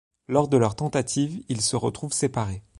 Lors 0.27 0.47
de 0.47 0.57
leur 0.57 0.73
tentative, 0.75 1.43
ils 1.47 1.61
se 1.61 1.75
retrouvent 1.75 2.11
séparés. 2.11 2.63